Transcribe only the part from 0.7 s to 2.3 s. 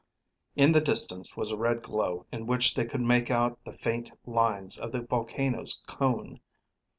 the distance was a red glow